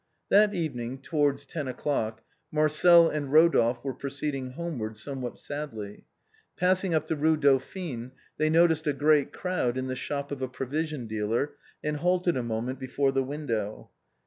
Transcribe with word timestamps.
That 0.29 0.55
evening, 0.55 0.97
towards 0.99 1.45
ten 1.45 1.67
o'clock. 1.67 2.23
Marcel 2.51 3.07
and 3.07 3.27
Eodolphe 3.29 3.83
were 3.83 3.93
proceeding 3.93 4.53
homeward 4.53 4.97
somewhat 4.97 5.37
sadly. 5.37 6.05
Passing 6.57 6.95
up 6.95 7.07
the 7.07 7.15
Eue 7.15 7.37
Dauphine 7.39 8.13
they 8.39 8.49
noticed 8.49 8.87
a 8.87 8.93
great 8.93 9.31
crowd 9.31 9.77
in 9.77 9.85
the 9.85 9.95
shop 9.95 10.31
of 10.31 10.41
a 10.41 10.47
provision 10.47 11.05
dealer, 11.05 11.51
and 11.83 11.97
halted 11.97 12.35
a 12.35 12.41
moment 12.41 12.79
before 12.79 13.11
the 13.11 13.21
win 13.21 13.45
dow. 13.45 13.91